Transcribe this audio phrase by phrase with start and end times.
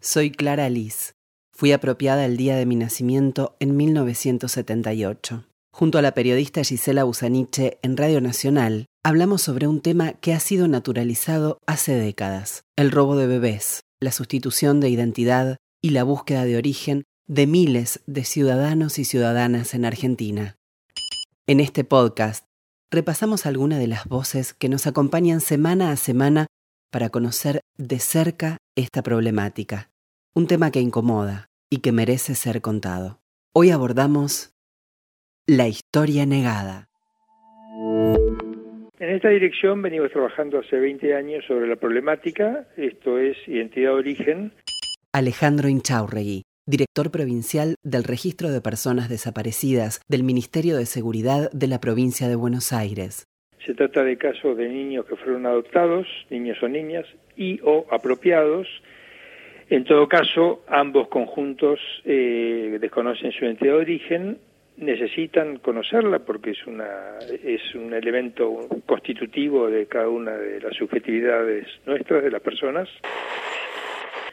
[0.00, 1.14] Soy Clara Liz.
[1.52, 5.44] Fui apropiada el día de mi nacimiento en 1978.
[5.72, 10.38] Junto a la periodista Gisela Busaniche en Radio Nacional, hablamos sobre un tema que ha
[10.38, 16.44] sido naturalizado hace décadas, el robo de bebés, la sustitución de identidad y la búsqueda
[16.44, 20.54] de origen de miles de ciudadanos y ciudadanas en Argentina.
[21.48, 22.44] En este podcast
[22.92, 26.46] repasamos algunas de las voces que nos acompañan semana a semana
[26.92, 29.90] para conocer de cerca esta problemática,
[30.34, 33.18] un tema que incomoda y que merece ser contado.
[33.52, 34.54] Hoy abordamos
[35.46, 36.88] la historia negada.
[39.00, 43.96] En esta dirección venimos trabajando hace 20 años sobre la problemática, esto es identidad de
[43.96, 44.52] origen.
[45.12, 51.80] Alejandro Inchaurregui, director provincial del Registro de Personas Desaparecidas del Ministerio de Seguridad de la
[51.80, 53.26] provincia de Buenos Aires.
[53.64, 58.66] Se trata de casos de niños que fueron adoptados, niños o niñas, y o apropiados.
[59.70, 64.38] En todo caso, ambos conjuntos eh, desconocen su identidad de origen,
[64.76, 71.66] necesitan conocerla porque es, una, es un elemento constitutivo de cada una de las subjetividades
[71.84, 72.88] nuestras, de las personas.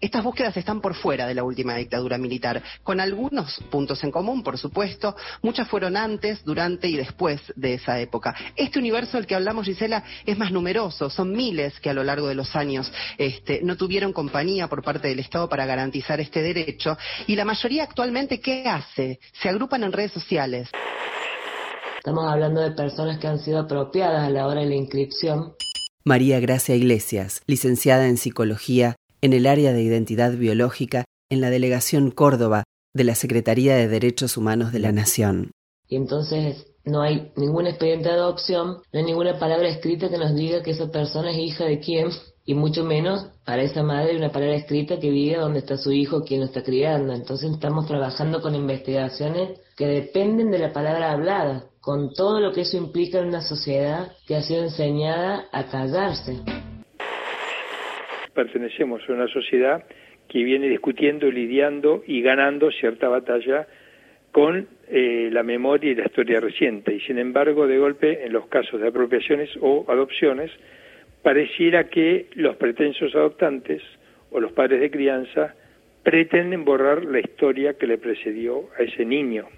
[0.00, 4.44] Estas búsquedas están por fuera de la última dictadura militar, con algunos puntos en común,
[4.44, 5.16] por supuesto.
[5.42, 8.34] Muchas fueron antes, durante y después de esa época.
[8.54, 11.10] Este universo del que hablamos, Gisela, es más numeroso.
[11.10, 15.08] Son miles que a lo largo de los años este, no tuvieron compañía por parte
[15.08, 16.96] del Estado para garantizar este derecho.
[17.26, 19.18] Y la mayoría actualmente, ¿qué hace?
[19.32, 20.68] Se agrupan en redes sociales.
[21.96, 25.54] Estamos hablando de personas que han sido apropiadas a la hora de la inscripción.
[26.04, 32.10] María Gracia Iglesias, licenciada en Psicología en el área de identidad biológica en la Delegación
[32.10, 35.50] Córdoba de la Secretaría de Derechos Humanos de la Nación.
[35.88, 40.34] Y entonces no hay ningún expediente de adopción, no hay ninguna palabra escrita que nos
[40.34, 42.08] diga que esa persona es hija de quién,
[42.44, 46.24] y mucho menos para esa madre una palabra escrita que diga dónde está su hijo,
[46.24, 47.12] quién lo está criando.
[47.12, 52.62] Entonces estamos trabajando con investigaciones que dependen de la palabra hablada, con todo lo que
[52.62, 56.40] eso implica en una sociedad que ha sido enseñada a callarse
[58.38, 59.82] pertenecemos a una sociedad
[60.28, 63.66] que viene discutiendo, lidiando y ganando cierta batalla
[64.30, 66.94] con eh, la memoria y la historia reciente.
[66.94, 70.52] Y sin embargo, de golpe, en los casos de apropiaciones o adopciones,
[71.20, 73.82] pareciera que los pretensos adoptantes
[74.30, 75.56] o los padres de crianza
[76.04, 79.48] pretenden borrar la historia que le precedió a ese niño.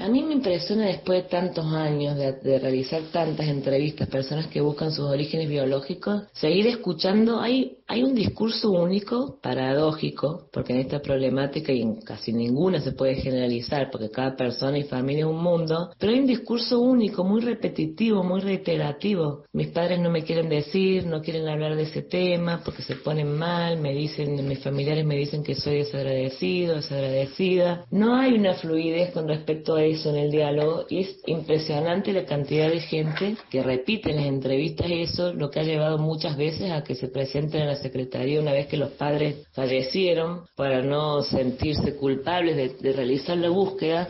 [0.00, 4.92] A mí me impresiona después de tantos años de, realizar tantas entrevistas, personas que buscan
[4.92, 11.72] sus orígenes biológicos, seguir escuchando, hay, hay un discurso único, paradójico, porque en esta problemática
[11.72, 15.90] y en casi ninguna se puede generalizar, porque cada persona y familia es un mundo,
[15.98, 19.44] pero hay un discurso único, muy repetitivo, muy reiterativo.
[19.52, 23.36] Mis padres no me quieren decir, no quieren hablar de ese tema porque se ponen
[23.36, 27.84] mal, me dicen, mis familiares me dicen que soy desagradecido, desagradecida.
[27.90, 32.24] No hay una fluidez con respecto a eso en el diálogo y es impresionante la
[32.24, 36.70] cantidad de gente que repite en las entrevistas eso, lo que ha llevado muchas veces
[36.70, 41.22] a que se presenten en la Secretaría una vez que los padres fallecieron para no
[41.22, 44.08] sentirse culpables de, de realizar la búsqueda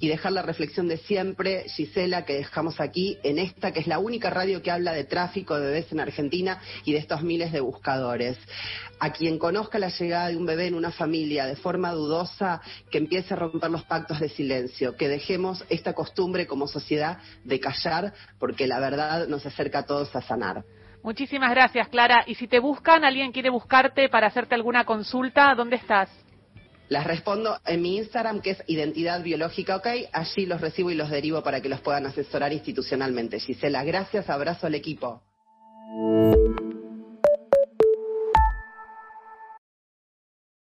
[0.00, 3.98] y dejar la reflexión de siempre, Gisela, que dejamos aquí en esta, que es la
[3.98, 7.60] única radio que habla de tráfico de bebés en Argentina y de estos miles de
[7.60, 8.38] buscadores.
[8.98, 12.98] A quien conozca la llegada de un bebé en una familia de forma dudosa, que
[12.98, 18.14] empiece a romper los pactos de silencio, que dejemos esta costumbre como sociedad de callar,
[18.38, 20.64] porque la verdad nos acerca a todos a sanar.
[21.02, 22.24] Muchísimas gracias, Clara.
[22.26, 26.25] Y si te buscan, alguien quiere buscarte para hacerte alguna consulta, ¿dónde estás?
[26.88, 29.86] Las respondo en mi Instagram, que es Identidad Biológica OK.
[30.12, 33.40] Allí los recibo y los derivo para que los puedan asesorar institucionalmente.
[33.40, 35.22] Gisela, gracias, abrazo al equipo.